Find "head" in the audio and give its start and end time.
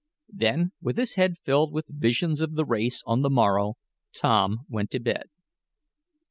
1.13-1.35